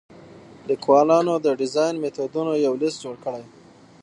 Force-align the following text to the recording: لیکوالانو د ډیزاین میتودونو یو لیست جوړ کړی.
لیکوالانو 0.69 1.33
د 1.45 1.47
ډیزاین 1.59 1.95
میتودونو 2.03 2.53
یو 2.65 2.73
لیست 2.81 2.97
جوړ 3.03 3.15
کړی. 3.23 3.43